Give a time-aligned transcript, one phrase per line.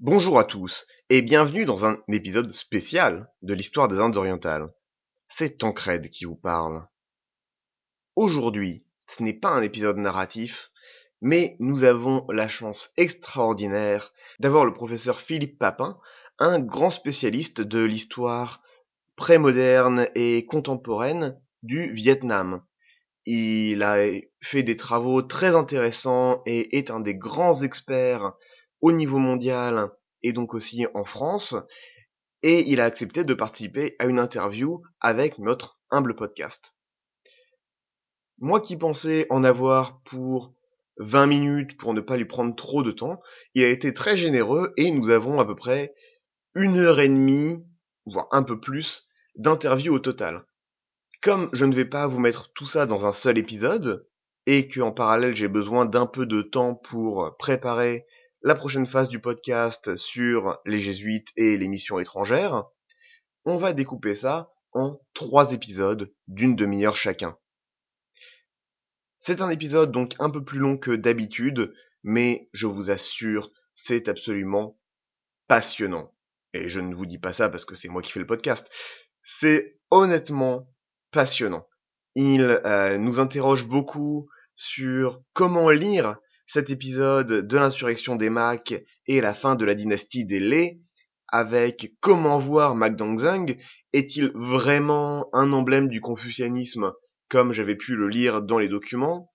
[0.00, 4.68] Bonjour à tous et bienvenue dans un épisode spécial de l'histoire des Indes orientales.
[5.28, 6.88] C'est Tancred qui vous parle.
[8.20, 10.72] Aujourd'hui, ce n'est pas un épisode narratif,
[11.20, 16.00] mais nous avons la chance extraordinaire d'avoir le professeur Philippe Papin,
[16.40, 18.60] un grand spécialiste de l'histoire
[19.14, 22.64] prémoderne et contemporaine du Vietnam.
[23.24, 23.98] Il a
[24.42, 28.32] fait des travaux très intéressants et est un des grands experts
[28.80, 29.92] au niveau mondial
[30.24, 31.54] et donc aussi en France.
[32.42, 36.74] Et il a accepté de participer à une interview avec notre humble podcast.
[38.40, 40.54] Moi qui pensais en avoir pour
[40.98, 43.20] 20 minutes pour ne pas lui prendre trop de temps,
[43.54, 45.94] il a été très généreux et nous avons à peu près
[46.54, 47.64] une heure et demie,
[48.06, 50.44] voire un peu plus, d'interview au total.
[51.20, 54.06] Comme je ne vais pas vous mettre tout ça dans un seul épisode,
[54.46, 58.06] et que en parallèle j'ai besoin d'un peu de temps pour préparer
[58.42, 62.64] la prochaine phase du podcast sur les jésuites et les missions étrangères,
[63.44, 67.36] on va découper ça en trois épisodes d'une demi-heure chacun.
[69.20, 71.72] C'est un épisode donc un peu plus long que d'habitude,
[72.04, 74.78] mais je vous assure, c'est absolument
[75.48, 76.14] passionnant.
[76.54, 78.70] Et je ne vous dis pas ça parce que c'est moi qui fais le podcast.
[79.24, 80.68] C'est honnêtement
[81.10, 81.66] passionnant.
[82.14, 86.16] Il euh, nous interroge beaucoup sur comment lire
[86.46, 88.74] cet épisode de l'insurrection des Macs
[89.06, 90.80] et la fin de la dynastie des Lé,
[91.28, 93.56] avec comment voir Mac Dongzeng,
[93.92, 96.92] est-il vraiment un emblème du confucianisme
[97.28, 99.30] comme j'avais pu le lire dans les documents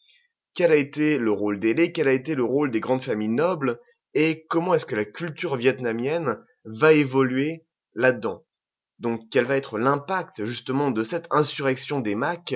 [0.53, 3.29] Quel a été le rôle des Lé Quel a été le rôle des grandes familles
[3.29, 3.79] nobles
[4.13, 8.45] Et comment est-ce que la culture vietnamienne va évoluer là-dedans?
[8.99, 12.55] Donc quel va être l'impact justement de cette insurrection des Macs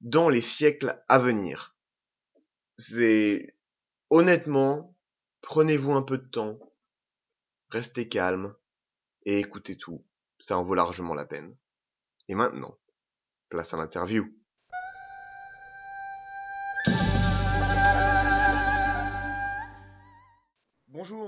[0.00, 1.76] dans les siècles à venir?
[2.78, 3.56] C'est
[4.08, 4.96] Honnêtement,
[5.42, 6.60] prenez-vous un peu de temps,
[7.70, 8.54] restez calme
[9.24, 10.06] et écoutez tout.
[10.38, 11.56] Ça en vaut largement la peine.
[12.28, 12.78] Et maintenant,
[13.48, 14.32] place à l'interview.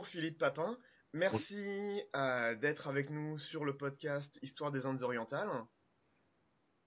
[0.08, 0.78] Philippe Papin,
[1.12, 5.50] merci euh, d'être avec nous sur le podcast Histoire des Indes orientales.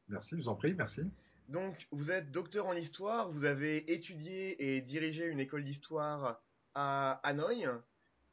[0.07, 1.11] Merci, je vous en prie, merci.
[1.47, 6.41] Donc, vous êtes docteur en histoire, vous avez étudié et dirigé une école d'histoire
[6.73, 7.67] à Hanoï,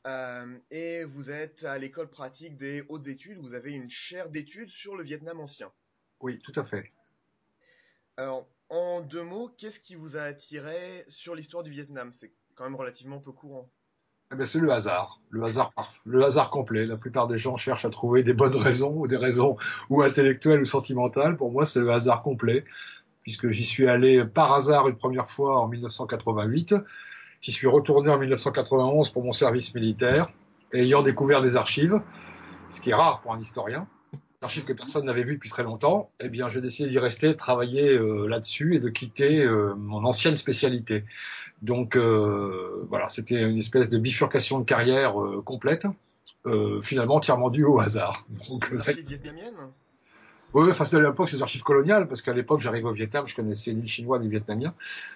[0.06, 4.70] euh, et vous êtes à l'école pratique des hautes études, vous avez une chaire d'études
[4.70, 5.70] sur le Vietnam ancien.
[6.20, 6.92] Oui, tout à fait.
[8.16, 12.12] Alors, en deux mots, qu'est-ce qui vous a attiré sur l'histoire du Vietnam?
[12.14, 13.70] C'est quand même relativement peu courant.
[14.30, 15.72] Eh ben, c'est le hasard, le hasard,
[16.04, 16.84] le hasard complet.
[16.84, 19.56] La plupart des gens cherchent à trouver des bonnes raisons ou des raisons
[19.88, 21.36] ou intellectuelles ou sentimentales.
[21.36, 22.64] Pour moi, c'est le hasard complet
[23.28, 26.74] puisque j'y suis allé par hasard une première fois en 1988.
[27.42, 30.30] J'y suis retourné en 1991 pour mon service militaire,
[30.72, 32.00] et ayant découvert des archives,
[32.70, 33.86] ce qui est rare pour un historien,
[34.40, 37.32] archives que personne n'avait vues depuis très longtemps, eh bien j'ai décidé d'y rester, de
[37.32, 41.04] travailler euh, là-dessus et de quitter euh, mon ancienne spécialité.
[41.62, 45.14] Donc euh, voilà, c'était une espèce de bifurcation de carrière
[45.44, 45.86] complète,
[46.82, 48.26] finalement entièrement due au hasard.
[48.48, 49.54] Donc, vietnamienne
[50.54, 53.74] oui, enfin, à l'époque, ces archives coloniales, parce qu'à l'époque, j'arrivais au Vietnam, je connaissais
[53.74, 54.72] ni le chinois ni le vietnamien.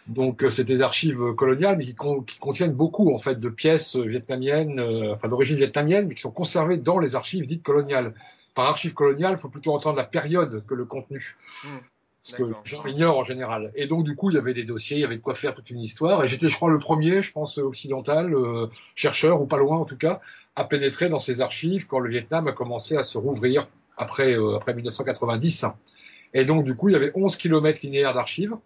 [0.06, 1.94] Donc, euh, c'est des archives coloniales, mais qui,
[2.38, 6.76] contiennent beaucoup, en fait, de pièces vietnamiennes, euh, enfin, d'origine vietnamienne, mais qui sont conservées
[6.76, 8.12] dans les archives dites coloniales.
[8.54, 11.36] Par archives coloniales, il faut plutôt entendre la période que le contenu.
[11.64, 11.78] Hmm,
[12.22, 13.72] ce que les gens ignorent en général.
[13.74, 15.54] Et donc, du coup, il y avait des dossiers, il y avait de quoi faire
[15.54, 16.22] toute une histoire.
[16.24, 19.84] Et j'étais, je crois, le premier, je pense, occidental, euh, chercheur, ou pas loin en
[19.84, 20.20] tout cas,
[20.54, 24.56] à pénétrer dans ces archives quand le Vietnam a commencé à se rouvrir après, euh,
[24.56, 25.66] après 1990.
[26.34, 28.56] Et donc, du coup, il y avait 11 kilomètres linéaires d'archives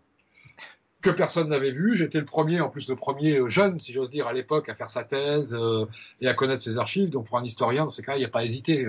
[1.02, 1.96] que personne n'avait vu.
[1.96, 4.74] J'étais le premier, en plus le premier euh, jeune, si j'ose dire, à l'époque, à
[4.74, 5.86] faire sa thèse euh,
[6.20, 7.10] et à connaître ses archives.
[7.10, 8.86] Donc, pour un historien, dans ces cas, il n'y a pas hésité.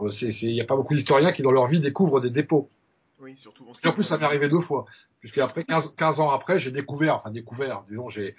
[0.00, 2.70] Il n'y a pas beaucoup d'historiens qui, dans leur vie, découvrent des dépôts.
[3.22, 3.64] Oui, surtout.
[3.68, 4.84] En, en plus, ça m'est arrivé deux fois,
[5.20, 8.34] puisque après 15, 15 ans après, j'ai découvert, enfin découvert, disons, j'ai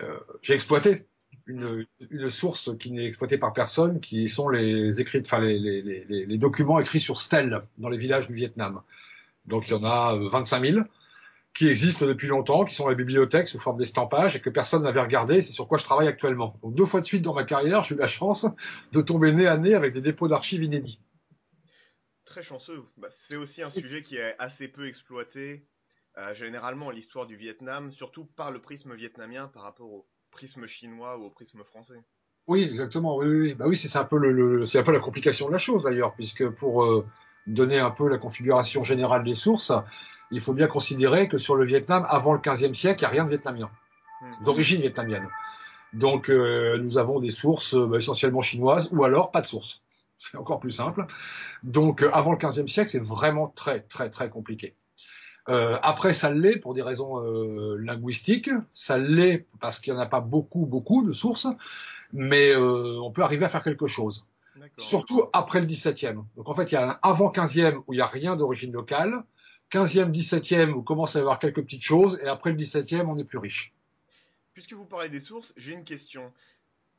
[0.00, 1.06] euh, j'ai exploité
[1.46, 5.82] une, une, source qui n'est exploitée par personne, qui sont les écrits, enfin les, les,
[5.82, 8.80] les, les, documents écrits sur stèles dans les villages du Vietnam.
[9.46, 10.86] Donc il y en a 25 euh, 000
[11.54, 14.84] qui existent depuis longtemps, qui sont à la bibliothèque sous forme d'estampage et que personne
[14.84, 15.42] n'avait regardé.
[15.42, 16.54] C'est sur quoi je travaille actuellement.
[16.62, 18.46] Donc deux fois de suite dans ma carrière, j'ai eu la chance
[18.92, 21.00] de tomber nez à nez avec des dépôts d'archives inédits.
[22.28, 22.84] Très chanceux.
[22.98, 25.66] Bah, c'est aussi un sujet qui est assez peu exploité
[26.18, 31.16] euh, généralement l'histoire du Vietnam, surtout par le prisme vietnamien par rapport au prisme chinois
[31.16, 32.04] ou au prisme français.
[32.46, 33.16] Oui, exactement.
[33.16, 35.58] Oui, oui, bah oui, c'est un peu le, c'est un peu la complication de la
[35.58, 37.06] chose d'ailleurs, puisque pour euh,
[37.46, 39.72] donner un peu la configuration générale des sources,
[40.30, 43.10] il faut bien considérer que sur le Vietnam, avant le 15e siècle, il n'y a
[43.10, 43.70] rien de vietnamien,
[44.20, 44.44] mmh.
[44.44, 45.28] d'origine vietnamienne.
[45.94, 49.82] Donc, euh, nous avons des sources bah, essentiellement chinoises, ou alors pas de sources.
[50.18, 51.06] C'est encore plus simple.
[51.62, 54.74] Donc, euh, avant le 15e siècle, c'est vraiment très, très, très compliqué.
[55.48, 60.02] Euh, après, ça l'est pour des raisons euh, linguistiques, ça l'est parce qu'il n'y en
[60.02, 61.46] a pas beaucoup, beaucoup de sources,
[62.12, 64.26] mais euh, on peut arriver à faire quelque chose.
[64.76, 66.24] Surtout après le 17e.
[66.36, 68.72] Donc en fait, il y a un avant 15e où il n'y a rien d'origine
[68.72, 69.22] locale,
[69.72, 73.16] 15e, 17e où commence à y avoir quelques petites choses, et après le 17e, on
[73.16, 73.72] est plus riche.
[74.52, 76.32] Puisque vous parlez des sources, j'ai une question.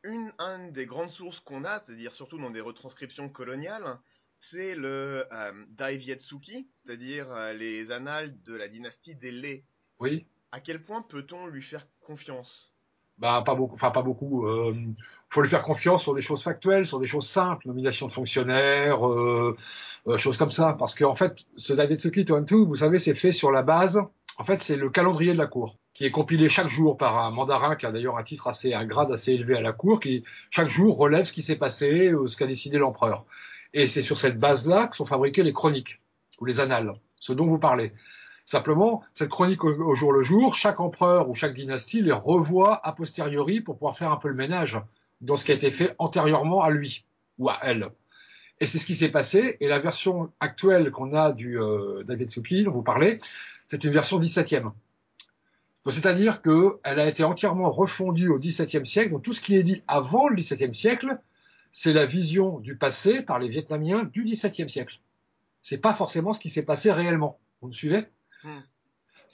[0.04, 4.00] Une, une des grandes sources qu'on a, c'est-à-dire surtout dans des retranscriptions coloniales,
[4.40, 9.66] c'est le euh, Daivietsuki, c'est-à-dire euh, les annales de la dynastie des Lé.
[10.00, 10.26] Oui.
[10.52, 12.74] À quel point peut-on lui faire confiance?
[13.18, 14.48] Bah pas beaucoup, enfin pas beaucoup.
[14.48, 14.74] Euh,
[15.30, 19.06] faut lui faire confiance sur des choses factuelles, sur des choses simples, nomination de fonctionnaires,
[19.06, 19.58] euh,
[20.08, 20.74] euh choses comme ça.
[20.80, 24.02] Parce qu'en fait, ce Daivietsuki Toantu, vous savez, c'est fait sur la base.
[24.38, 27.30] En fait, c'est le calendrier de la cour qui est compilé chaque jour par un
[27.30, 30.24] mandarin qui a d'ailleurs un titre assez, un grade assez élevé à la cour, qui
[30.50, 33.26] chaque jour relève ce qui s'est passé, ce qu'a décidé l'empereur.
[33.74, 36.00] Et c'est sur cette base-là que sont fabriquées les chroniques
[36.40, 37.92] ou les annales, ce dont vous parlez.
[38.46, 42.94] Simplement, cette chronique au, jour le jour, chaque empereur ou chaque dynastie les revoit a
[42.94, 44.80] posteriori pour pouvoir faire un peu le ménage
[45.20, 47.04] dans ce qui a été fait antérieurement à lui
[47.40, 47.90] ou à elle.
[48.62, 49.58] Et c'est ce qui s'est passé.
[49.60, 53.20] Et la version actuelle qu'on a du euh, David Suki, dont vous parlez,
[53.68, 54.72] c'est une version 17e.
[55.88, 59.12] C'est-à-dire qu'elle a été entièrement refondue au XVIIe siècle.
[59.12, 61.18] Donc tout ce qui est dit avant le XVIIe siècle
[61.72, 65.00] c'est la vision du passé par les Vietnamiens du XVIIe siècle.
[65.62, 67.40] C'est pas forcément ce qui s'est passé réellement.
[67.62, 68.06] Vous me suivez?
[68.44, 68.60] Hmm.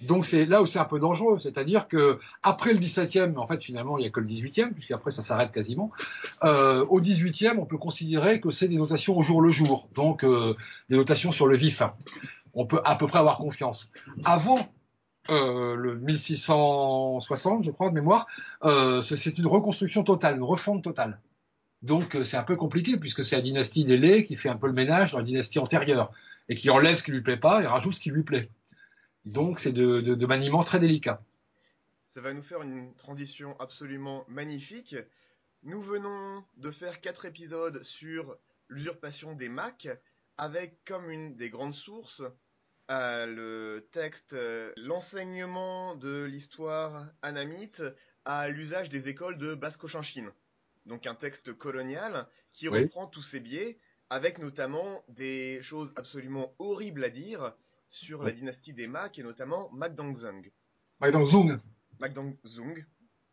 [0.01, 3.63] Donc c'est là où c'est un peu dangereux, c'est-à-dire que après le 17e, en fait
[3.63, 5.91] finalement il y a que le 18e, puisqu'après ça s'arrête quasiment.
[6.43, 10.25] Euh, au 18e, on peut considérer que c'est des notations au jour le jour, donc
[10.25, 10.53] euh,
[10.89, 11.81] des notations sur le vif.
[12.53, 13.91] On peut à peu près avoir confiance.
[14.25, 14.67] Avant
[15.29, 18.27] euh, le 1660, je crois de mémoire,
[18.63, 21.19] euh, c'est une reconstruction totale, une refonte totale.
[21.81, 24.57] Donc euh, c'est un peu compliqué puisque c'est la dynastie des Lé qui fait un
[24.57, 26.11] peu le ménage dans la dynastie antérieure
[26.47, 28.49] et qui enlève ce qui lui plaît pas et rajoute ce qui lui plaît.
[29.25, 31.21] Donc c'est de, de, maniement très délicat.
[32.11, 34.95] Ça va nous faire une transition absolument magnifique.
[35.63, 38.35] Nous venons de faire quatre épisodes sur
[38.69, 39.87] l'usurpation des Macs
[40.37, 42.21] avec comme une des grandes sources
[42.89, 47.83] le texte euh, L'enseignement de l'histoire anamite
[48.25, 50.31] à l'usage des écoles de Basse-Cochinchine
[50.85, 53.77] donc un texte colonial qui reprend tous ces biais,
[54.09, 57.53] avec notamment des choses absolument horribles à dire
[57.89, 60.51] sur la dynastie des Mac et notamment Macdangzung.
[60.99, 61.59] Macdangzung.
[61.99, 62.85] Macdangzung.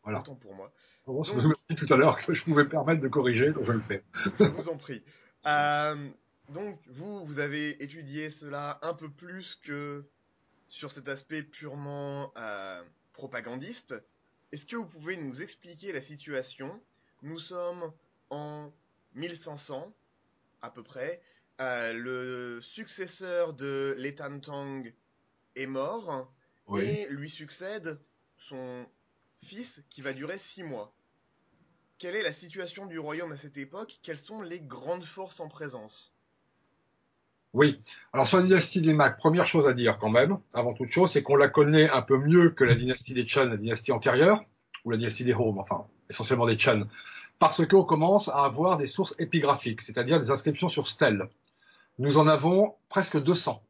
[0.02, 0.20] Voilà.
[0.20, 0.72] Autant pour moi.
[1.06, 3.64] donc, je vous dit tout à l'heure que je pouvais me permettre de corriger, donc
[3.64, 4.02] je le fais.
[4.38, 5.04] je vous en prie.
[5.46, 6.10] Euh,
[6.52, 10.04] donc, vous, vous avez étudié cela un peu plus que
[10.68, 12.82] sur cet aspect purement euh,
[13.12, 13.94] propagandiste.
[14.52, 16.82] Est-ce que vous pouvez nous expliquer la situation?
[17.22, 17.92] Nous sommes
[18.30, 18.72] en
[19.14, 19.92] 1500,
[20.62, 21.22] à peu près.
[21.60, 23.96] Euh, le successeur de
[24.42, 24.92] Tang
[25.54, 26.32] est mort
[26.78, 27.98] et lui succède
[28.38, 28.86] son
[29.42, 30.94] fils qui va durer six mois.
[31.98, 33.98] Quelle est la situation du royaume à cette époque?
[34.02, 36.12] Quelles sont les grandes forces en présence?
[37.54, 37.80] Oui.
[38.12, 41.10] Alors sur la dynastie des Mac, première chose à dire quand même, avant toute chose,
[41.12, 44.42] c'est qu'on la connaît un peu mieux que la dynastie des Chan, la dynastie antérieure,
[44.84, 46.84] ou la dynastie des Home, enfin essentiellement des Chan
[47.42, 51.28] parce qu'on commence à avoir des sources épigraphiques, c'est-à-dire des inscriptions sur stèles.
[51.98, 53.60] Nous en avons presque 200.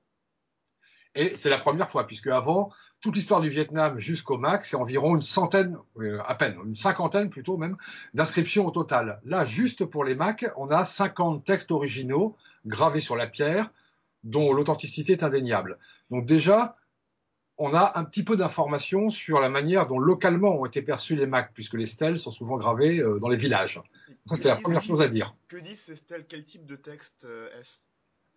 [1.14, 2.70] Et c'est la première fois, puisque avant,
[3.02, 7.30] toute l'histoire du Vietnam jusqu'au Mac, c'est environ une centaine, euh, à peine, une cinquantaine
[7.30, 7.76] plutôt même,
[8.14, 9.20] d'inscriptions au total.
[9.24, 13.70] Là, juste pour les Mac, on a 50 textes originaux gravés sur la pierre,
[14.22, 15.78] dont l'authenticité est indéniable.
[16.10, 16.76] Donc déjà,
[17.58, 21.26] on a un petit peu d'informations sur la manière dont localement ont été perçus les
[21.26, 23.82] Macs, puisque les stèles sont souvent gravées euh, dans les villages.
[24.26, 25.34] C'était la première chose à dire.
[25.48, 26.26] Que disent ces stèles?
[26.28, 27.80] Quel type de texte euh, est-ce?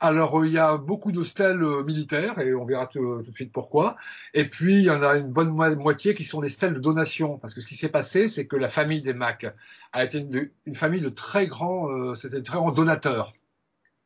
[0.05, 3.51] Alors, euh, il y a beaucoup de stèles militaires, et on verra tout, de suite
[3.51, 3.97] pourquoi.
[4.33, 7.37] Et puis, il y en a une bonne moitié qui sont des stèles de donation.
[7.37, 9.45] Parce que ce qui s'est passé, c'est que la famille des Macs
[9.93, 10.19] a été
[10.65, 13.33] une, famille de très grands, c'était de très grands donateurs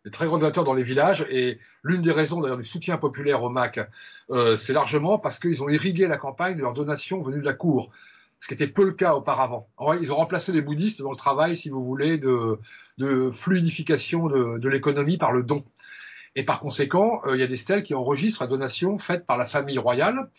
[0.06, 1.26] des très grands donateurs dans les villages.
[1.30, 3.80] Et l'une des raisons d'ailleurs du soutien populaire au MAC,
[4.32, 7.54] euh, c'est largement parce qu'ils ont irrigué la campagne de leurs donations venues de la
[7.54, 7.90] cour,
[8.40, 9.68] ce qui était peu le cas auparavant.
[10.00, 12.60] ils ont remplacé les bouddhistes dans le travail, si vous voulez, de,
[13.32, 15.64] fluidification de l'économie par le don.
[16.40, 19.38] Et par conséquent, euh, il y a des stèles qui enregistrent la donation faite par
[19.38, 20.30] la famille royale,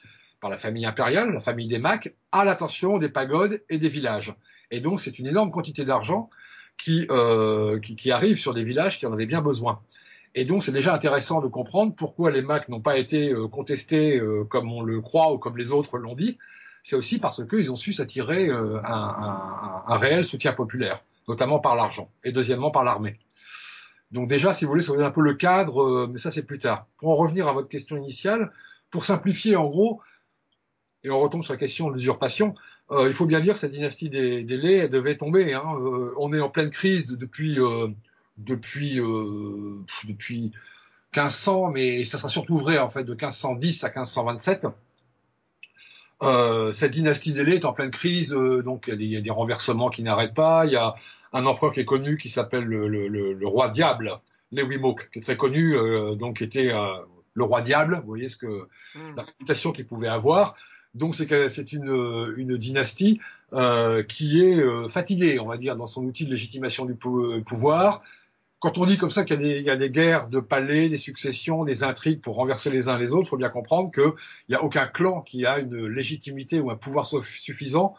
[0.41, 4.35] par la famille impériale, la famille des Macs, à l'attention des pagodes et des villages.
[4.71, 6.31] Et donc, c'est une énorme quantité d'argent
[6.79, 9.83] qui, euh, qui, arrive sur des villages qui en avaient bien besoin.
[10.35, 14.19] Et donc, c'est déjà intéressant de comprendre pourquoi les Macs n'ont pas été euh, contestés
[14.49, 16.39] comme on le croit ou comme les autres l'ont dit.
[16.83, 22.33] C'est aussi parce qu'ils ont su s'attirer un, réel soutien populaire, notamment par l'argent, et
[22.33, 23.19] deuxièmement par l'armée.
[24.13, 26.31] Donc déjà, si vous voulez, ça vous donne un peu le cadre, euh, mais ça
[26.31, 26.87] c'est plus tard.
[26.99, 28.53] Pour en revenir à votre question initiale,
[28.91, 30.01] pour simplifier en gros,
[31.05, 32.55] et on retombe sur la question de l'usurpation,
[32.91, 35.55] euh, il faut bien dire que cette dynastie des, des elle devait tomber.
[35.55, 35.63] Hein.
[35.81, 37.89] Euh, on est en pleine crise depuis euh,
[38.39, 38.97] depuis
[40.07, 40.53] depuis
[41.15, 44.67] 1500, mais ça sera surtout vrai en fait de 1510 à 1527.
[46.73, 49.91] cette dynastie des Lais est en pleine crise, donc il y, y, a des, renversements
[49.91, 50.67] qui n'arrêtent pas.
[50.67, 50.95] Il y a
[51.33, 54.19] un empereur qui est connu qui s'appelle le, le, le, le, roi diable,
[54.53, 55.75] Lewimok, qui est très connu,
[56.17, 56.73] donc qui était
[57.35, 58.01] le roi diable.
[58.03, 59.17] Vous voyez ce que mm.
[59.17, 60.57] la réputation qu'il pouvait avoir.
[60.95, 63.21] Donc c'est une, une dynastie
[63.53, 68.03] euh, qui est euh, fatiguée, on va dire, dans son outil de légitimation du pouvoir.
[68.59, 71.65] Quand on dit comme ça qu'il y, y, a des guerres de palais, des successions,
[71.65, 74.13] des intrigues pour renverser les uns les autres, il faut bien comprendre qu'il
[74.49, 77.95] n'y a aucun clan qui a une légitimité ou un pouvoir suffisant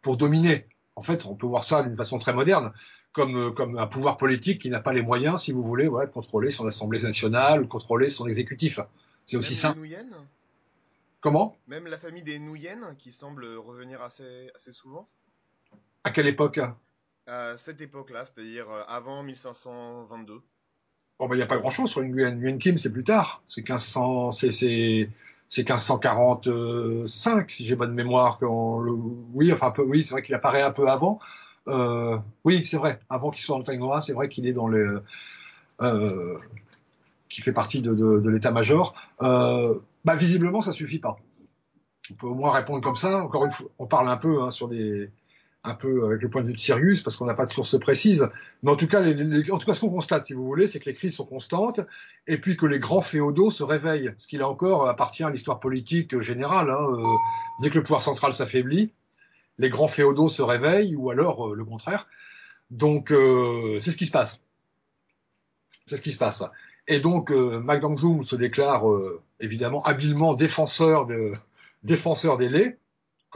[0.00, 0.66] pour dominer.
[0.96, 2.72] En fait, on peut voir ça d'une façon très moderne,
[3.12, 6.12] comme, comme un pouvoir politique qui n'a pas les moyens, si vous voulez, voilà, de
[6.12, 8.80] contrôler son assemblée nationale, de contrôler son exécutif.
[9.24, 9.80] C'est aussi simple.
[11.20, 11.56] Comment?
[11.66, 15.08] Même la famille des Nouyennes, qui semble revenir assez, assez souvent?
[16.04, 16.60] À quelle époque?
[17.26, 20.40] À cette époque-là, c'est-à-dire avant 1522.
[21.18, 22.38] Oh, ben, il n'y a pas grand-chose sur une Guyenne.
[22.38, 23.42] Nguyen Kim, c'est plus tard.
[23.46, 25.10] C'est 1500, c'est,
[25.48, 28.38] c'est, c'est 1545, si j'ai bonne mémoire.
[28.38, 28.92] Quand le...
[29.34, 31.20] Oui, enfin, oui, c'est vrai qu'il apparaît un peu avant.
[31.68, 33.00] Euh, oui, c'est vrai.
[33.08, 35.02] Avant qu'il soit en Taïnois, c'est vrai qu'il est dans le,
[35.82, 36.38] euh,
[37.28, 38.94] qui fait partie de l'état-major.
[39.22, 39.74] Euh,
[40.04, 41.16] bah, visiblement, ça suffit pas.
[42.10, 43.24] On peut au moins répondre comme ça.
[43.24, 45.10] Encore une fois, on parle un peu hein, sur des,
[45.66, 47.78] un peu avec le point de vue de Sirius, parce qu'on n'a pas de source
[47.78, 48.30] précise.
[48.62, 50.86] Mais en tout cas, en tout cas, ce qu'on constate, si vous voulez, c'est que
[50.86, 51.80] les crises sont constantes,
[52.26, 55.60] et puis que les grands féodaux se réveillent, ce qui là encore appartient à l'histoire
[55.60, 56.70] politique générale.
[56.70, 56.86] Hein.
[56.90, 57.02] Euh,
[57.60, 58.92] dès que le pouvoir central s'affaiblit,
[59.58, 62.06] les grands féodaux se réveillent, ou alors euh, le contraire.
[62.70, 64.40] Donc, euh, c'est ce qui se passe.
[65.86, 66.42] C'est ce qui se passe.
[66.88, 67.62] Et donc, euh,
[68.22, 68.84] se déclare
[69.40, 71.32] évidemment habilement défenseur, de,
[71.82, 72.78] défenseur des laits,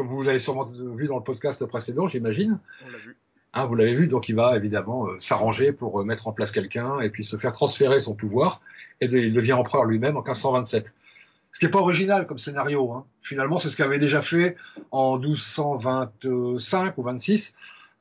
[0.00, 2.58] comme vous l'avez sûrement vu dans le podcast précédent, j'imagine.
[2.86, 3.18] On l'a vu.
[3.52, 6.52] Hein, vous l'avez vu, donc il va évidemment euh, s'arranger pour euh, mettre en place
[6.52, 8.62] quelqu'un et puis se faire transférer son pouvoir.
[9.02, 10.94] Et de, il devient empereur lui-même en 1527.
[11.50, 12.90] Ce qui n'est pas original comme scénario.
[12.94, 13.04] Hein.
[13.20, 14.56] Finalement, c'est ce qu'avait déjà fait
[14.90, 17.56] en 1225 ou 26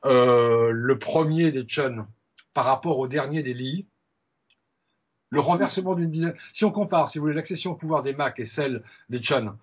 [0.06, 2.06] euh, le premier des Chun
[2.54, 3.84] par rapport au dernier des Li
[5.28, 6.38] le renversement d'une dynastie.
[6.54, 9.58] Si on compare, si vous voulez, l'accession au pouvoir des Mac et celle des Chun,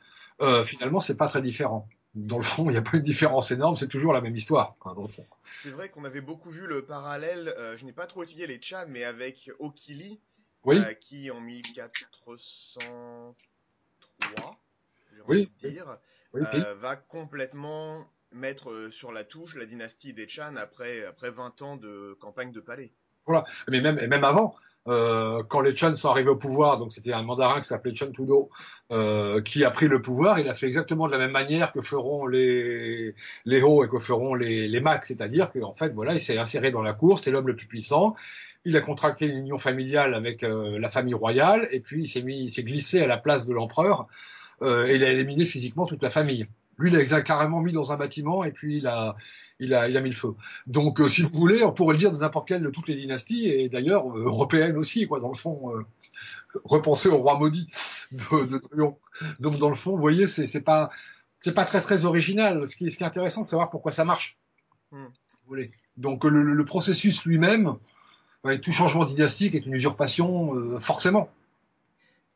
[0.66, 1.88] finalement, c'est pas très différent.
[2.18, 4.76] Dans le fond, il n'y a pas une différence énorme, c'est toujours la même histoire.
[4.86, 4.96] Hein.
[5.62, 7.54] C'est vrai qu'on avait beaucoup vu le parallèle.
[7.60, 10.20] Euh, je n'ai pas trop étudié les Chun, mais avec Okili,
[10.64, 10.80] oui.
[10.80, 13.36] euh, qui en 1403,
[15.14, 15.52] j'ai envie oui.
[15.60, 15.98] dire,
[16.34, 21.32] oui, euh, va complètement mettre euh, sur la touche la dynastie des Chan après, après
[21.32, 22.92] 20 ans de campagne de palais.
[23.26, 24.56] Voilà, mais même, et même avant,
[24.88, 28.12] euh, quand les Chan sont arrivés au pouvoir, donc c'était un mandarin qui s'appelait Chan
[28.12, 28.50] Tudo,
[28.92, 31.82] euh, qui a pris le pouvoir, il a fait exactement de la même manière que
[31.82, 33.14] feront les
[33.46, 36.72] les Ho et que feront les, les Mac, c'est-à-dire qu'en fait, voilà, il s'est inséré
[36.72, 38.16] dans la cour, c'est l'homme le plus puissant,
[38.68, 42.22] il a contracté une union familiale avec euh, la famille royale, et puis il s'est
[42.22, 44.08] mis, il s'est glissé à la place de l'empereur,
[44.62, 46.48] euh, et il a éliminé physiquement toute la famille.
[46.78, 49.16] Lui, il a carrément mis dans un bâtiment, et puis il a
[49.60, 50.36] il a, il a mis le feu.
[50.68, 52.96] Donc, euh, si vous voulez, on pourrait le dire de n'importe quelle de toutes les
[52.96, 55.76] dynasties, et d'ailleurs euh, européennes aussi, quoi, dans le fond.
[55.76, 55.86] Euh,
[56.64, 57.70] repenser au roi maudit
[58.12, 58.62] de, de.
[59.40, 60.90] Donc, dans le fond, vous voyez, c'est, pas,
[61.40, 62.68] c'est pas très très original.
[62.68, 64.38] Ce qui, ce qui est intéressant, c'est savoir pourquoi ça marche.
[64.92, 65.06] Mm.
[65.28, 65.72] Si vous voulez.
[65.98, 67.76] Donc, le, le processus lui-même,
[68.62, 71.30] tout changement dynastique est une usurpation, euh, forcément.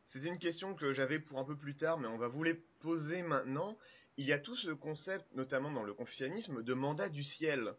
[0.09, 2.55] C'était une question que j'avais pour un peu plus tard, mais on va vous les
[2.81, 3.77] poser maintenant
[4.21, 7.73] il y a tout ce concept, notamment dans le confucianisme, de mandat du ciel.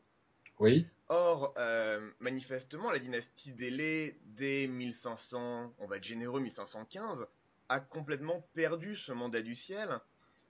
[0.59, 0.87] Oui.
[1.09, 7.29] Or, euh, manifestement, la dynastie d'Élé, dès 1500, on va être généreux, 1515,
[7.69, 9.89] a complètement perdu ce mandat du ciel,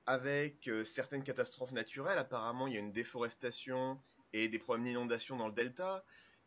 [0.07, 2.19] avec euh, certaines catastrophes naturelles.
[2.19, 4.01] Apparemment, il y a une déforestation
[4.33, 6.05] et des problèmes d'inondation dans le delta.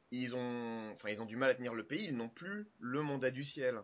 [0.09, 3.03] Ils ont, enfin, ils ont du mal à tenir le pays, ils n'ont plus le
[3.03, 3.79] mandat du ciel.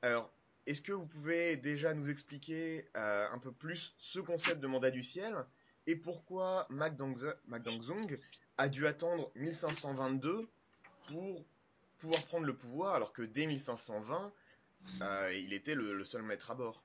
[0.00, 0.32] Alors,
[0.66, 4.90] est-ce que vous pouvez déjà nous expliquer euh, un peu plus ce concept de mandat
[4.90, 5.34] du ciel
[5.86, 8.18] et pourquoi Dongzong
[8.58, 10.48] a dû attendre 1522
[11.08, 11.44] pour
[11.98, 14.32] pouvoir prendre le pouvoir alors que dès 1520
[15.00, 16.82] Euh, il était le, seul maître à bord?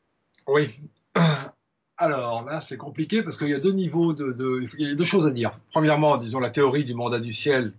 [0.47, 0.69] Oui.
[1.97, 5.03] Alors là, c'est compliqué parce qu'il y a deux niveaux de, il y a deux
[5.03, 5.59] choses à dire.
[5.71, 7.73] Premièrement, disons la théorie du mandat du ciel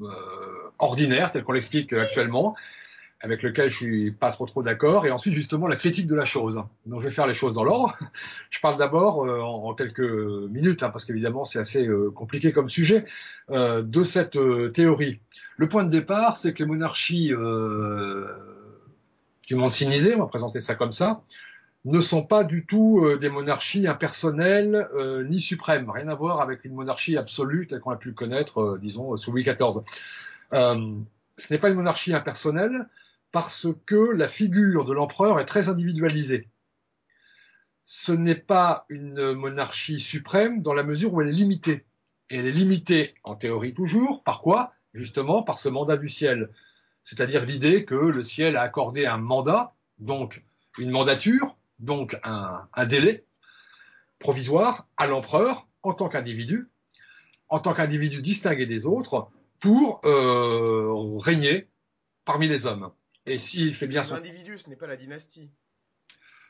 [0.00, 0.08] euh,
[0.78, 2.56] ordinaire, tel qu'on l'explique actuellement,
[3.22, 6.24] avec lequel je suis pas trop trop d'accord, et ensuite justement la critique de la
[6.24, 6.60] chose.
[6.86, 7.96] Donc je vais faire les choses dans l'ordre.
[8.50, 12.68] Je parle d'abord euh, en, quelques minutes, hein, parce qu'évidemment c'est assez euh, compliqué comme
[12.68, 13.06] sujet,
[13.50, 15.20] euh, de cette euh, théorie.
[15.56, 18.26] Le point de départ, c'est que les monarchies euh,
[19.46, 21.22] du monde civilisé, on va présenter ça comme ça,
[21.84, 24.88] ne sont pas du tout euh, des monarchies impersonnelles
[25.28, 28.78] ni suprêmes, rien à voir avec une monarchie absolue telle qu'on a pu le connaître,
[28.80, 29.82] disons, sous Louis XIV.
[30.52, 32.88] ce n'est pas une monarchie impersonnelle
[33.32, 36.48] parce que la figure de l'empereur est très individualisée.
[37.84, 41.86] Ce n'est pas une monarchie suprême dans la mesure où elle est limitée.
[42.30, 46.50] Et elle est limitée, en théorie toujours, par quoi Justement par ce mandat du ciel.
[47.02, 50.44] C'est-à-dire l'idée que le ciel a accordé un mandat, donc
[50.78, 53.24] une mandature, donc un, délai
[54.18, 56.70] provisoire à l'empereur en tant qu'individu,
[57.48, 61.68] en tant qu'individu distingué des autres, pour euh, régner
[62.24, 62.92] parmi les hommes.
[63.26, 65.50] Et s'il fait bien son individu, ce n'est pas la dynastie.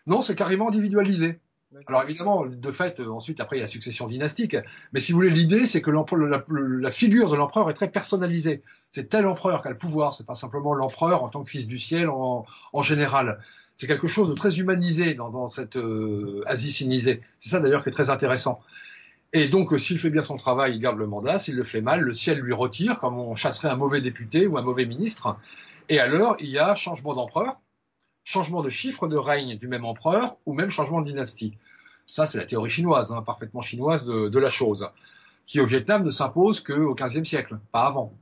[0.06, 1.38] Non, c'est carrément individualisé.
[1.86, 4.56] Alors évidemment, de fait, euh, ensuite, après, il y a la succession dynastique.
[4.92, 8.62] Mais si vous voulez, l'idée, c'est que la, la, figure de l'empereur est très personnalisée.
[8.90, 10.14] C'est tel empereur qui a le pouvoir.
[10.14, 13.40] C'est pas simplement l'empereur en tant que fils du ciel en, en général.
[13.74, 17.22] C'est quelque chose de très humanisé dans, dans cette euh, Asie sinisée.
[17.38, 18.60] C'est ça d'ailleurs qui est très intéressant.
[19.32, 21.38] Et donc, euh, s'il fait bien son travail, il garde le mandat.
[21.38, 24.58] S'il le fait mal, le ciel lui retire, comme on chasserait un mauvais député ou
[24.58, 25.38] un mauvais ministre.
[25.88, 27.60] Et alors, il y a changement d'empereur,
[28.24, 31.56] changement de chiffre de règne du même empereur ou même changement de dynastie.
[32.06, 34.90] Ça, c'est la théorie chinoise, hein, parfaitement chinoise de, de, la chose,
[35.46, 38.12] qui au Vietnam ne s'impose qu'au XVe siècle, pas avant.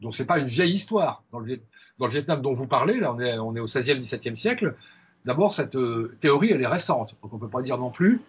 [0.00, 1.22] Donc, c'est pas une vieille histoire.
[1.32, 1.60] Dans le,
[1.98, 4.76] dans le, Vietnam dont vous parlez, là, on est, on est au XVIe, XVIIe siècle.
[5.24, 7.16] D'abord, cette euh, théorie, elle est récente.
[7.22, 8.20] Donc, on peut pas dire non plus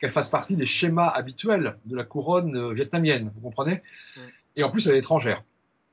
[0.00, 3.30] qu'elle fasse partie des schémas habituels de la couronne euh, vietnamienne.
[3.34, 3.82] Vous comprenez?
[4.16, 4.20] Mmh.
[4.56, 5.42] Et en plus, elle est étrangère.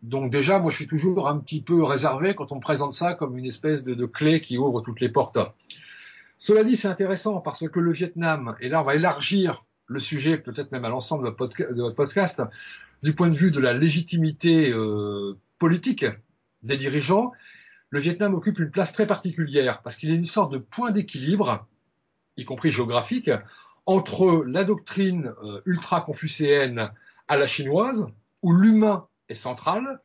[0.06, 3.16] Donc déjà, moi, je suis toujours un petit peu réservé quand on me présente ça
[3.16, 5.40] comme une espèce de, clé qui ouvre toutes les portes.
[6.38, 10.38] Cela dit, c'est intéressant parce que le Vietnam, et là, on va élargir le sujet,
[10.38, 12.44] peut-être même à l'ensemble de, de, votre podcast,
[13.02, 16.06] du point de vue de la légitimité euh, politique
[16.62, 17.32] des dirigeants,
[17.90, 21.66] le Vietnam occupe une place très particulière parce qu'il est une sorte de point d'équilibre,
[22.38, 23.32] y compris géographique,
[23.88, 26.92] entre la doctrine euh, ultra-confucéenne
[27.28, 28.12] à la chinoise,
[28.44, 30.00] où l'humain est centrale,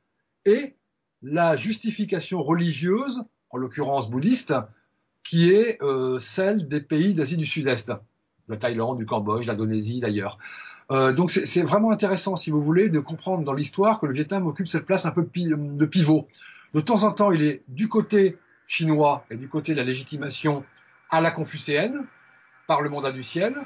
[0.44, 0.76] et
[1.22, 4.54] la justification religieuse, en l'occurrence bouddhiste,
[5.22, 7.92] qui est euh, celle des pays d'Asie du Sud-Est,
[8.48, 10.38] la Thaïlande, du Cambodge, l'Indonésie d'ailleurs.
[10.90, 14.46] Euh, donc c'est vraiment intéressant, si vous voulez, de comprendre dans l'histoire que le Vietnam
[14.46, 16.26] occupe cette place un peu de pivot.
[16.74, 20.64] De temps en temps, il est du côté chinois et du côté de la légitimation
[21.11, 22.06] à la confucéenne,
[22.66, 23.56] par le mandat du ciel,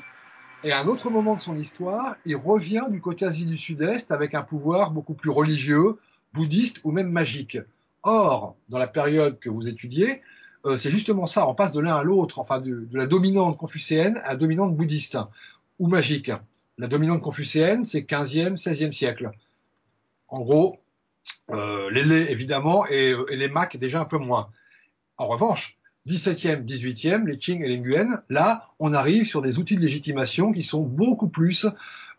[0.64, 4.10] et à un autre moment de son histoire, il revient du côté Asie du Sud-Est
[4.10, 5.98] avec un pouvoir beaucoup plus religieux,
[6.32, 7.58] bouddhiste ou même magique.
[8.02, 10.22] Or, dans la période que vous étudiez,
[10.64, 14.16] euh, c'est justement ça, on passe de l'un à l'autre, enfin de, la dominante confucéenne
[14.24, 15.18] à la dominante bouddhiste
[15.78, 16.32] ou magique.
[16.78, 19.32] La dominante confucéenne, c'est 15e, 16e siècle.
[20.28, 20.80] En gros,
[21.50, 24.48] euh, les Lé, évidemment, et, et les Macs déjà un peu moins.
[25.18, 29.76] En revanche, 17e, 18e, les Qing et les Nguyen, là, on arrive sur des outils
[29.76, 31.66] de légitimation qui sont beaucoup plus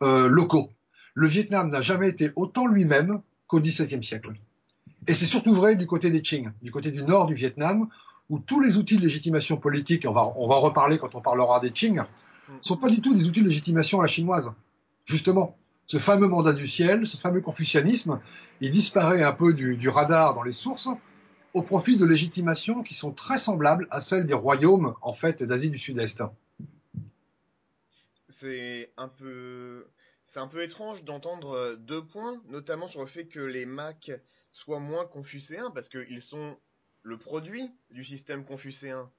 [0.02, 0.72] euh, locaux.
[1.14, 4.34] Le Vietnam n'a jamais été autant lui-même qu'au XVIIe siècle.
[5.08, 7.88] Et c'est surtout vrai du côté des Qing, du côté du nord du Vietnam,
[8.30, 11.22] où tous les outils de légitimation politique, on va, on va en reparler quand on
[11.22, 12.02] parlera des Qing,
[12.62, 14.52] sont pas du tout des outils de légitimation à la chinoise.
[15.06, 18.20] Justement, ce fameux mandat du ciel, ce fameux confucianisme,
[18.62, 20.90] il disparaît un peu du, du radar dans les sources,
[21.56, 25.70] au profit de légitimations qui sont très semblables à celles des royaumes en fait d'Asie
[25.72, 26.22] du Sud-Est.
[28.28, 29.88] C'est un peu
[30.28, 34.12] c'est un peu étrange d'entendre deux points, notamment sur le fait que les Macs
[34.52, 36.58] soient moins confucéens parce qu'ils sont
[37.04, 39.10] le produit du système confucéen.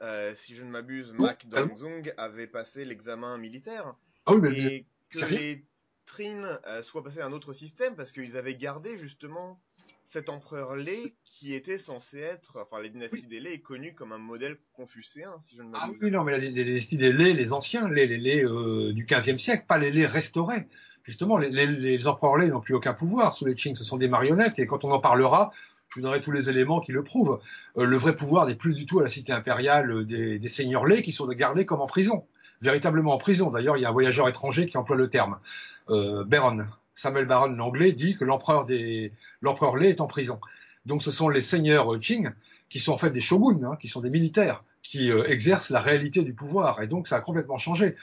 [0.00, 3.94] Euh, si je ne m'abuse, Mac Dongzong avait passé l'examen militaire.
[4.24, 5.66] Ah oui, mais et que les
[6.06, 9.60] Trine euh, soient passés à un autre système parce qu'ils avaient gardé justement
[10.04, 13.26] cet empereur Lé qui était censé être, enfin les dynasties oui.
[13.26, 15.96] des Lé est connu comme un modèle confucéen, si je ne m'abuse.
[15.96, 18.92] Ah oui, non, mais les, les, dynasties des Lé, les anciens Lé, les Lé euh,
[18.92, 20.68] du 15e siècle, pas les Lé restaurés.
[21.02, 23.96] Justement, les, les, les empereurs Lé n'ont plus aucun pouvoir sous les Qing, ce sont
[23.96, 25.50] des marionnettes, et quand on en parlera,
[25.88, 27.40] je vous donnerai tous les éléments qui le prouvent.
[27.76, 30.86] Euh, le vrai pouvoir n'est plus du tout à la cité impériale des, des seigneurs
[30.86, 32.26] Lé qui sont gardés comme en prison,
[32.62, 33.50] véritablement en prison.
[33.50, 35.38] D'ailleurs, il y a un voyageur étranger qui emploie le terme.
[35.90, 40.40] Euh, Baron, Samuel Baron l'anglais dit que l'empereur des l'empereur est en prison.
[40.86, 42.30] Donc ce sont les seigneurs Qing
[42.68, 45.80] qui sont en fait des shoguns, hein, qui sont des militaires, qui euh, exercent la
[45.80, 46.82] réalité du pouvoir.
[46.82, 47.96] Et donc ça a complètement changé.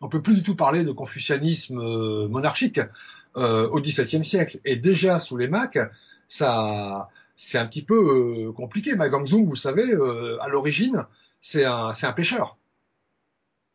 [0.00, 2.80] On peut plus du tout parler de confucianisme euh, monarchique
[3.36, 4.60] euh, au XVIIe siècle.
[4.64, 5.78] Et déjà sous les Macs,
[6.28, 8.94] ça, c'est un petit peu compliqué.
[8.96, 9.94] Ma Gangzung, vous savez,
[10.40, 11.06] à l'origine,
[11.40, 12.58] c'est un, c'est un pêcheur.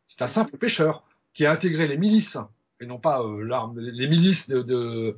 [0.05, 2.37] C'est un simple pêcheur qui a intégré les milices
[2.79, 5.15] et non pas l'arme, les milices de, de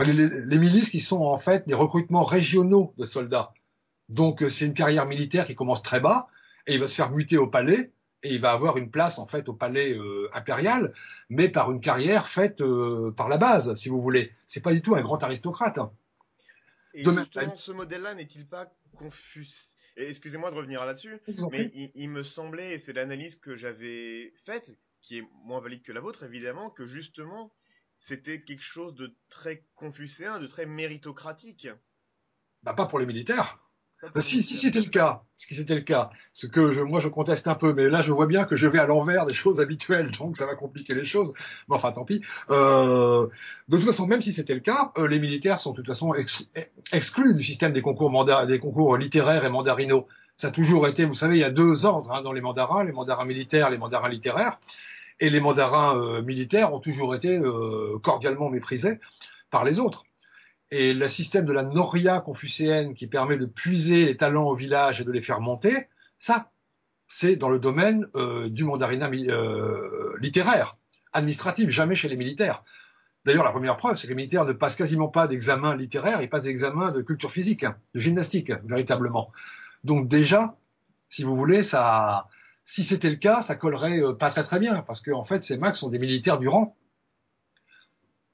[0.00, 0.12] les,
[0.44, 3.52] les, milices qui sont en fait des recrutements régionaux de soldats.
[4.08, 6.28] Donc c'est une carrière militaire qui commence très bas
[6.66, 9.26] et il va se faire muter au palais et il va avoir une place en
[9.26, 10.92] fait au palais euh, impérial,
[11.28, 14.32] mais par une carrière faite euh, par la base, si vous voulez.
[14.46, 15.78] C'est pas du tout un grand aristocrate.
[15.78, 15.92] Hein.
[16.94, 19.48] Et justement, ce modèle-là n'est-il pas confus
[19.98, 21.18] Excusez-moi de revenir là-dessus,
[21.50, 25.82] mais il, il, me semblait, et c'est l'analyse que j'avais faite, qui est moins valide
[25.82, 27.52] que la vôtre évidemment, que justement
[28.00, 31.68] c'était quelque chose de très confucéen, de très méritocratique.
[32.62, 33.58] Bah pas pour les militaires.
[34.20, 37.08] Si, si c'était le cas, ce qui c'était le cas, ce que je, moi je
[37.08, 39.60] conteste un peu, mais là je vois bien que je vais à l'envers des choses
[39.60, 41.34] habituelles, donc ça va compliquer les choses.
[41.68, 42.22] Mais enfin, tant pis.
[42.50, 43.26] Euh,
[43.68, 46.14] de toute façon, même si c'était le cas, euh, les militaires sont de toute façon
[46.92, 50.06] exclus du système des concours des concours littéraires et mandarinaux.
[50.36, 52.84] Ça a toujours été, vous savez, il y a deux ordres hein, dans les mandarins,
[52.84, 54.60] les mandarins militaires, les mandarins littéraires,
[55.18, 57.40] et les mandarins euh, militaires ont toujours été
[58.02, 59.00] cordialement méprisés
[59.50, 60.04] par les autres.
[60.70, 65.00] Et le système de la noria confucéenne qui permet de puiser les talents au village
[65.00, 66.50] et de les faire monter, ça,
[67.08, 70.76] c'est dans le domaine euh, du mandarinat euh, littéraire,
[71.12, 72.64] administratif, jamais chez les militaires.
[73.24, 76.28] D'ailleurs, la première preuve, c'est que les militaires ne passent quasiment pas d'examen littéraire, ils
[76.28, 79.32] passent d'examen de culture physique, de gymnastique, véritablement.
[79.84, 80.56] Donc déjà,
[81.08, 82.28] si vous voulez, ça,
[82.64, 85.44] si c'était le cas, ça collerait euh, pas très très bien, parce qu'en en fait,
[85.44, 86.76] ces max sont des militaires du rang.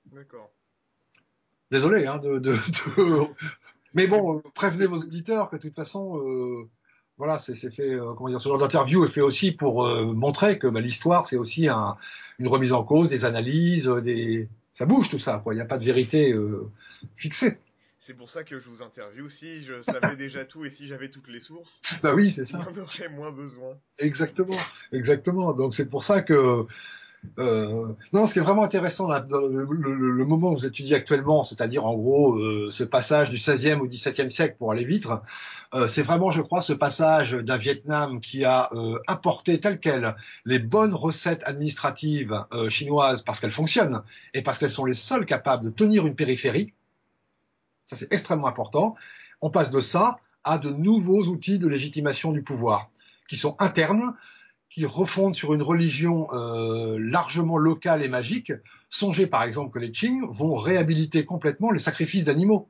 [0.06, 0.53] D'accord.
[1.70, 3.26] Désolé, hein, de, de, de...
[3.94, 6.68] mais bon, prévenez vos auditeurs que de toute façon, euh,
[7.16, 10.58] voilà, c'est fait, euh, comment dire, ce genre d'interview est fait aussi pour euh, montrer
[10.58, 11.96] que bah, l'histoire, c'est aussi un,
[12.38, 15.54] une remise en cause, des analyses, des, ça bouge tout ça, quoi.
[15.54, 16.70] Il n'y a pas de vérité euh,
[17.16, 17.58] fixée.
[18.00, 19.30] C'est pour ça que je vous interviewe.
[19.30, 22.60] Si je savais déjà tout et si j'avais toutes les sources, bah oui, c'est ça.
[22.68, 23.78] On aurait moins besoin.
[23.98, 24.58] Exactement,
[24.92, 25.54] exactement.
[25.54, 26.66] Donc c'est pour ça que
[27.38, 31.86] euh, non, ce qui est vraiment intéressant dans le, moment où vous étudiez actuellement, c'est-à-dire
[31.86, 35.06] en gros euh, ce passage du 16e au 17e siècle pour aller vite,
[35.74, 38.70] euh, c'est vraiment, je crois, ce passage d'un Vietnam qui a
[39.06, 44.84] apporté tel quel les bonnes recettes administratives chinoises parce qu'elles fonctionnent et parce qu'elles sont
[44.84, 46.72] les seules capables de tenir une périphérie.
[47.86, 48.94] Ça, c'est extrêmement important.
[49.40, 52.90] On passe de ça à de nouveaux outils de légitimation du pouvoir
[53.28, 54.14] qui sont internes,
[54.74, 58.52] qui refondent sur une religion euh, largement locale et magique,
[58.90, 62.68] songez par exemple que les Qing vont réhabiliter complètement les sacrifices d'animaux.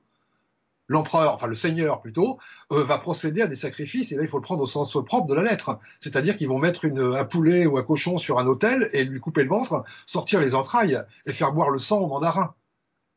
[0.87, 2.39] L'empereur, enfin le seigneur plutôt,
[2.73, 5.27] euh, va procéder à des sacrifices, et là il faut le prendre au sens propre
[5.27, 5.79] de la lettre.
[5.99, 9.43] C'est-à-dire qu'ils vont mettre un poulet ou un cochon sur un autel et lui couper
[9.43, 12.55] le ventre, sortir les entrailles et faire boire le sang au mandarin.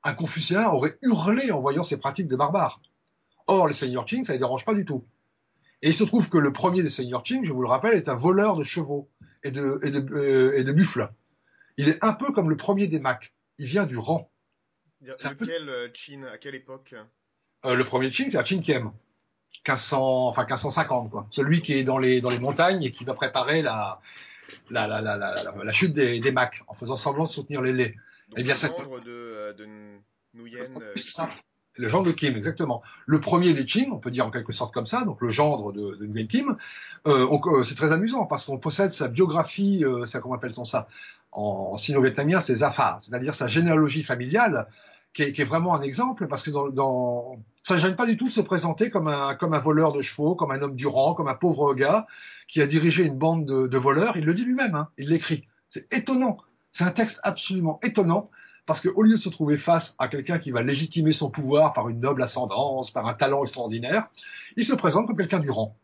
[0.03, 2.79] Un confucéen aurait hurlé en voyant ces pratiques de barbares.
[3.47, 5.03] Or, les seigneurs Qing, ça les dérange pas du tout.
[5.81, 8.09] Et il se trouve que le premier des seigneurs Qing, je vous le rappelle, est
[8.09, 9.09] un voleur de chevaux
[9.43, 11.09] et de, et de, euh, et de buffles.
[11.77, 13.33] Il est un peu comme le premier des Macs.
[13.59, 14.31] Il vient du rang.
[15.17, 15.71] C'est quel peu...
[15.71, 16.95] Euh, Qin À quelle époque?
[17.65, 18.91] Euh, Le premier Qing, c'est à Qin Kiem.
[19.67, 21.27] 1500, enfin 1550, quoi.
[21.29, 23.99] Celui qui est dans les, dans les montagnes et qui va préparer la,
[24.69, 27.93] la, la, la, la, chute des, des Macs en faisant semblant de soutenir les laits.
[28.29, 28.75] Donc, eh bien, cette...
[29.05, 29.67] de, de
[30.35, 30.65] Nguyen.
[31.77, 32.81] Le gendre de Kim, exactement.
[33.05, 35.71] Le premier des Qing, on peut dire en quelque sorte comme ça, donc le gendre
[35.71, 36.57] de, de Nguyen Kim.
[37.07, 40.87] Euh, euh, c'est très amusant parce qu'on possède sa biographie, euh, ça comment appelle-t-on ça
[41.31, 44.67] En, en sino-vietnamien, c'est Zafa, c'est-à-dire sa généalogie familiale,
[45.13, 48.05] qui est, qui est, vraiment un exemple parce que dans, dans ça ne gêne pas
[48.05, 50.75] du tout de se présenter comme un comme un voleur de chevaux, comme un homme
[50.75, 52.07] du rang, comme un pauvre gars
[52.47, 54.15] qui a dirigé une bande de, de voleurs.
[54.15, 55.47] Il le dit lui-même, hein, il l'écrit.
[55.69, 56.37] C'est étonnant.
[56.71, 58.29] C'est un texte absolument étonnant
[58.67, 61.87] parce qu'au lieu de se trouver face à quelqu'un qui va légitimer son pouvoir par
[61.87, 64.09] une noble ascendance, par un talent extraordinaire,
[64.57, 65.75] il se présente comme quelqu'un du rang.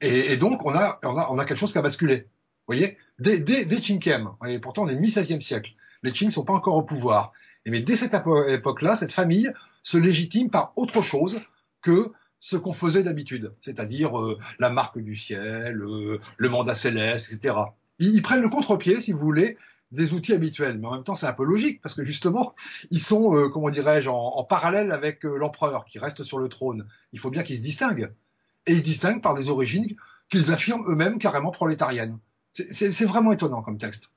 [0.00, 2.16] Et, donc, on a, quelque chose qui a basculé.
[2.16, 2.98] Vous voyez?
[3.18, 6.76] Dès, dès, dès et pourtant on est mi-16e siècle, les Qing ne sont pas encore
[6.76, 7.32] au pouvoir.
[7.66, 9.50] Mais dès cette époque-là, cette famille
[9.82, 11.40] se légitime par autre chose
[11.82, 17.32] que ce qu'on faisait d'habitude, c'est-à-dire euh, la marque du ciel, euh, le mandat céleste,
[17.32, 17.56] etc.
[17.98, 19.56] Ils, ils prennent le contre-pied, si vous voulez,
[19.92, 20.78] des outils habituels.
[20.78, 22.54] Mais en même temps, c'est un peu logique parce que justement,
[22.90, 26.86] ils sont, euh, comment dirais-je, en, parallèle avec euh, l'empereur qui reste sur le trône.
[27.12, 28.12] Il faut bien qu'ils se distinguent.
[28.66, 29.96] Et ils se distinguent par des origines
[30.30, 32.18] qu'ils affirment eux-mêmes carrément prolétariennes.
[32.52, 34.10] C'est vraiment étonnant comme texte.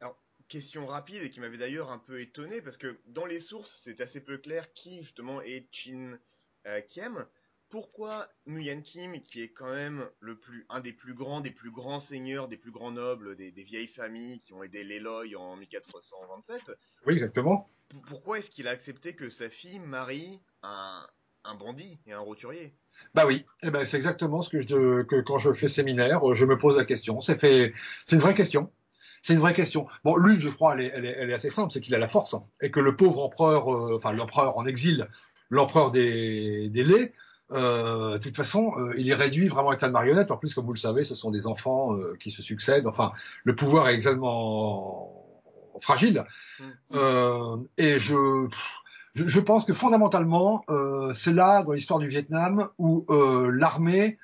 [0.00, 0.16] Alors,
[0.48, 4.00] question rapide et qui m'avait d'ailleurs un peu étonné parce que dans les sources, c'est
[4.00, 6.18] assez peu clair qui justement est Chin
[6.66, 7.26] euh, Kiem.
[7.70, 11.70] Pourquoi Nguyen Kim, qui est quand même le plus, un des plus grands, des plus
[11.70, 15.56] grands seigneurs, des plus grands nobles, des, des vieilles familles qui ont aidé l'Eloy en
[15.56, 17.68] 1427, Oui, exactement.
[18.08, 21.06] pourquoi est-ce qu'il a accepté que sa fille marie un,
[21.44, 22.74] un bandit et un roturier?
[23.14, 26.44] Bah oui, eh ben, c'est exactement ce que, je, que quand je fais séminaire, je
[26.44, 27.20] me pose la question.
[27.20, 27.72] C'est fait,
[28.04, 28.70] c'est une vraie question.
[29.22, 29.86] C'est une vraie question.
[30.02, 31.98] Bon, l'une, je crois, elle est, elle est, elle est assez simple, c'est qu'il a
[31.98, 35.08] la force hein, et que le pauvre empereur, euh, enfin l'empereur en exil,
[35.50, 37.12] l'empereur des, des laits,
[37.52, 40.30] euh, de toute façon, euh, il est réduit vraiment à état de marionnette.
[40.30, 42.86] En plus, comme vous le savez, ce sont des enfants euh, qui se succèdent.
[42.86, 43.12] Enfin,
[43.44, 45.24] le pouvoir est extrêmement
[45.80, 46.24] fragile.
[46.58, 46.64] Mm.
[46.94, 48.48] Euh, et je,
[49.14, 54.18] je, je pense que fondamentalement, euh, c'est là, dans l'histoire du Vietnam, où euh, l'armée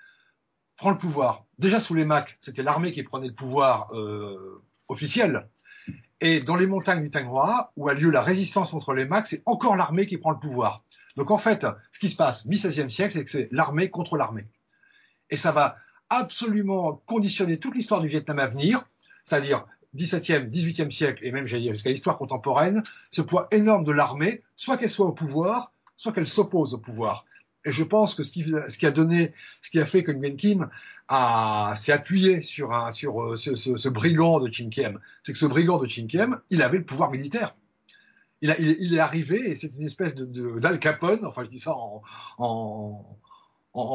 [0.77, 1.45] prend le pouvoir.
[1.59, 5.49] Déjà sous les Macs, c'était l'armée qui prenait le pouvoir euh, officiel.
[6.21, 9.27] Et dans les montagnes du Tang Hoa, où a lieu la résistance contre les Macs,
[9.27, 10.83] c'est encore l'armée qui prend le pouvoir.
[11.16, 14.46] Donc en fait, ce qui se passe mi-16e siècle, c'est que c'est l'armée contre l'armée.
[15.31, 15.76] Et ça va
[16.11, 18.85] absolument conditionner toute l'histoire du Vietnam à venir,
[19.24, 24.76] c'est-à-dire 17e, 18e siècle, et même jusqu'à l'histoire contemporaine, ce poids énorme de l'armée, soit
[24.76, 27.24] qu'elle soit au pouvoir, soit qu'elle s'oppose au pouvoir.
[27.64, 30.70] Et je pense que ce qui, a donné, ce qui a fait que Nguyen Kim
[31.76, 35.79] s'est appuyé sur, un, sur euh, ce brigand de Chin Kiem, c'est que ce brigand
[35.79, 37.57] de Chin Kiem, il avait le pouvoir militaire.
[38.42, 41.75] Il, est arrivé et c'est une espèce de, d'Al Capone, enfin je dis ça
[42.38, 43.03] en,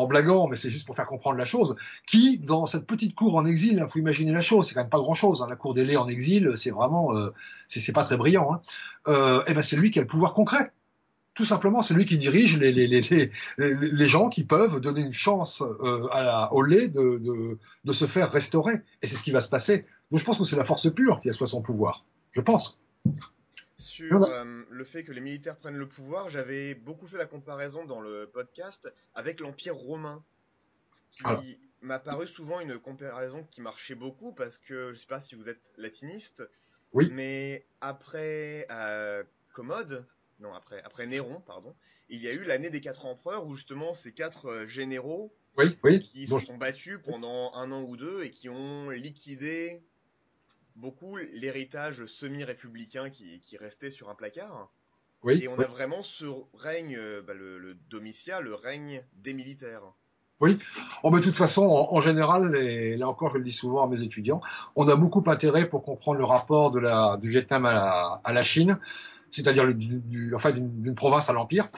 [0.07, 1.75] blaguant, mais c'est juste pour faire comprendre la chose,
[2.07, 4.89] qui, dans cette petite cour en exil, il faut imaginer la chose, c'est quand même
[4.89, 7.33] pas grand-chose, hein, la cour des laits en exil, c'est vraiment, euh,
[7.67, 8.61] c'est, pas très brillant, hein,
[9.07, 10.71] euh, et ben c'est lui qui a le pouvoir concret.
[11.33, 15.01] Tout simplement, c'est lui qui dirige les, les, les, les, les gens qui peuvent donner
[15.01, 18.81] une chance euh, à la, au lait de, de, de se faire restaurer.
[19.01, 19.85] Et c'est ce qui va se passer.
[20.11, 22.03] Donc je pense que c'est la force pure qui assoit son pouvoir.
[22.31, 22.77] Je pense.
[23.91, 27.83] Sur euh, le fait que les militaires prennent le pouvoir, j'avais beaucoup fait la comparaison
[27.83, 30.23] dans le podcast avec l'Empire romain.
[30.91, 35.21] Ce qui m'a paru souvent une comparaison qui marchait beaucoup parce que je sais pas
[35.21, 36.41] si vous êtes latiniste,
[36.93, 37.09] Oui.
[37.11, 40.05] mais après euh, Commode,
[40.39, 41.75] non après après Néron pardon,
[42.07, 45.77] il y a eu l'année des quatre empereurs où justement ces quatre euh, généraux Oui,
[45.83, 45.99] oui.
[45.99, 49.83] qui se sont battus pendant un an ou deux et qui ont liquidé
[50.81, 54.71] beaucoup l'héritage semi-républicain qui, qui restait sur un placard.
[55.23, 55.63] oui, Et on oui.
[55.63, 59.83] a vraiment ce règne, euh, bah, le, le Domitia, le règne des militaires.
[61.03, 63.83] Oh, mais de toute façon, en, en général, et là encore, je le dis souvent
[63.85, 64.41] à mes étudiants,
[64.75, 68.33] on a beaucoup intérêt pour comprendre le rapport de la, du Vietnam à la, à
[68.33, 68.79] la Chine,
[69.29, 69.65] c'est-à-dire
[70.35, 71.69] enfin d'une d'une province à l'empire.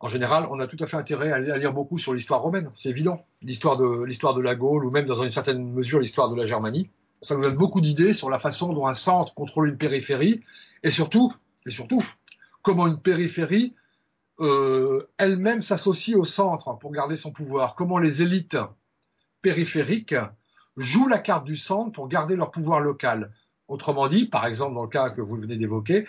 [0.00, 2.70] En général, on a tout à fait intérêt à, à lire beaucoup sur l'histoire romaine,
[2.74, 3.26] c'est évident.
[3.42, 6.46] L'histoire de l'histoire de la Gaule ou même dans une certaine mesure l'histoire de la
[6.46, 6.90] Germanie.
[7.22, 10.42] Ça nous donne beaucoup d'idées sur la façon dont un centre contrôle une périphérie
[10.82, 11.34] et surtout,
[11.66, 12.04] et surtout,
[12.62, 13.74] comment une périphérie
[14.40, 17.74] euh, elle-même s'associe au centre pour garder son pouvoir.
[17.74, 18.58] Comment les élites
[19.40, 20.16] périphériques
[20.76, 23.32] jouent la carte du centre pour garder leur pouvoir local.
[23.68, 26.06] Autrement dit, par exemple, dans le cas que vous venez d'évoquer,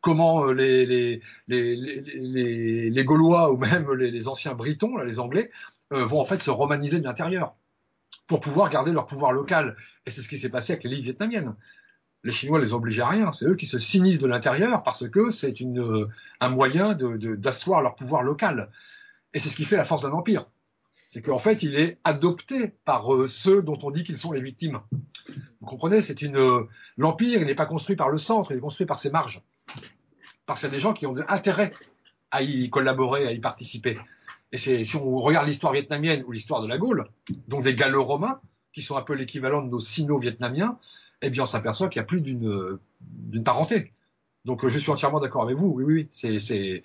[0.00, 5.50] comment euh, les, les, Gaulois ou même les, anciens Britons, les Anglais,
[5.92, 7.54] euh, vont en fait se romaniser de l'intérieur
[8.30, 9.74] pour pouvoir garder leur pouvoir local.
[10.06, 11.56] Et c'est ce qui s'est passé avec les ligues vietnamiennes.
[12.22, 15.30] Les Chinois les obligent à rien, c'est eux qui se sinisent de l'intérieur parce que
[15.30, 16.06] c'est euh,
[16.38, 18.70] un moyen d'asseoir leur pouvoir local.
[19.34, 20.46] Et c'est ce qui fait la force d'un empire.
[21.08, 24.40] C'est qu'en fait, il est adopté par euh, ceux dont on dit qu'ils sont les
[24.40, 24.78] victimes.
[25.60, 26.00] Vous comprenez?
[26.00, 29.00] C'est une euh, l'empire, il n'est pas construit par le centre, il est construit par
[29.00, 29.42] ses marges.
[30.46, 31.72] Parce qu'il y a des gens qui ont intérêt
[32.30, 33.98] à y collaborer, à y participer.
[34.52, 37.08] Et si on regarde l'histoire vietnamienne ou l'histoire de la Gaule,
[37.48, 38.40] donc des Gallo-Romains,
[38.72, 40.78] qui sont un peu l'équivalent de nos Sino-Vietnamiens,
[41.22, 43.92] eh bien, on s'aperçoit qu'il y a plus d'une parenté.
[44.44, 45.68] Donc, je suis entièrement d'accord avec vous.
[45.68, 46.08] Oui, oui.
[46.10, 46.82] C'est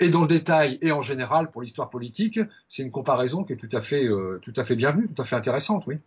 [0.00, 3.56] et dans le détail et en général pour l'histoire politique, c'est une comparaison qui est
[3.56, 5.98] tout à fait euh, tout à fait bienvenue, tout à fait intéressante, oui.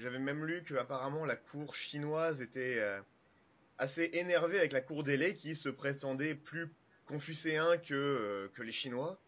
[0.00, 3.00] J'avais même lu que apparemment la cour chinoise était euh,
[3.78, 6.72] assez énervée avec la cour laits qui se prétendait plus
[7.06, 9.20] confucéen que, euh, que les Chinois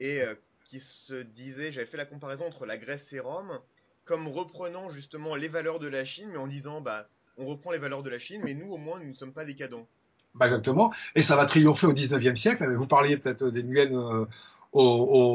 [0.00, 3.60] et euh, qui se disait, j'avais fait la comparaison entre la Grèce et Rome,
[4.04, 7.78] comme reprenant justement les valeurs de la Chine, mais en disant bah on reprend les
[7.78, 9.86] valeurs de la Chine, mais nous au moins nous ne sommes pas décadents.
[10.34, 10.92] Bah, exactement.
[11.14, 12.64] Et ça va triompher au 19e siècle.
[12.74, 14.26] Vous parliez peut-être des Nguyen euh,
[14.72, 14.82] au,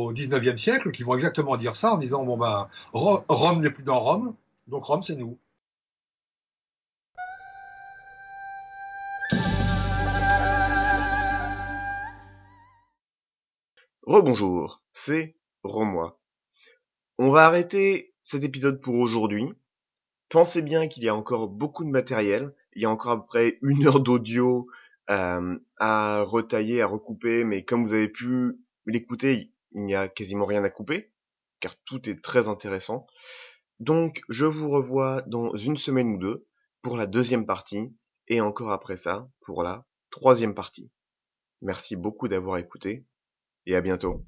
[0.09, 3.69] au 19e siècle qui vont exactement dire ça en disant bon bah Ro- Rome n'est
[3.69, 4.35] plus dans Rome,
[4.67, 5.37] donc Rome c'est nous.
[14.07, 16.17] Rebonjour, c'est Romois.
[17.17, 19.51] On va arrêter cet épisode pour aujourd'hui.
[20.29, 22.55] Pensez bien qu'il y a encore beaucoup de matériel.
[22.71, 24.69] Il y a encore à peu près une heure d'audio
[25.09, 30.45] euh, à retailler, à recouper, mais comme vous avez pu l'écouter, il n'y a quasiment
[30.45, 31.11] rien à couper.
[31.59, 33.07] car tout est très intéressant.
[33.81, 36.47] Donc je vous revois dans une semaine ou deux
[36.81, 37.93] pour la deuxième partie,
[38.29, 40.89] et encore après ça pour la troisième partie.
[41.61, 43.05] Merci beaucoup d'avoir écouté,
[43.67, 44.23] et à bientôt.